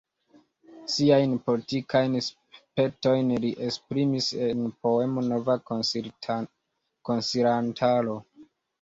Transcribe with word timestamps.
Siajn 0.93 1.35
politikajn 1.49 2.15
spertojn 2.29 3.31
li 3.45 3.53
esprimis 3.69 4.33
en 4.49 4.67
poemo 4.89 5.27
Nova 5.31 5.61
konsilantaro. 5.71 8.21